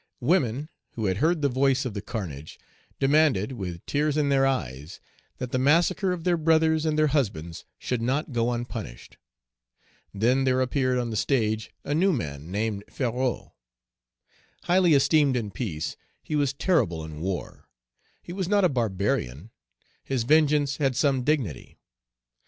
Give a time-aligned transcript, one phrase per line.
[0.21, 2.59] Women, who had heard the voice of the carnage,
[2.99, 4.99] demanded, with tears in their eyes,
[5.37, 9.17] that the massacre of their brothers and their husbands should not go unpunished.
[10.11, 13.51] Then there appeared on the stage a new man named Ferrou.
[14.63, 17.69] Highly esteemed in peace, he was terrible in war.
[18.23, 19.51] He was not a barbarian;
[20.03, 21.77] his vengeance had some dignity.